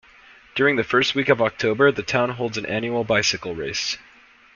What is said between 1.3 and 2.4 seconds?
October, the town